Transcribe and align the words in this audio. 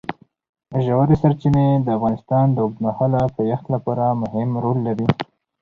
ژورې 0.85 1.15
سرچینې 1.21 1.67
د 1.85 1.87
افغانستان 1.97 2.45
د 2.51 2.57
اوږدمهاله 2.63 3.21
پایښت 3.37 3.65
لپاره 3.75 4.05
مهم 4.21 4.49
رول 4.63 4.77
لري. 4.87 5.07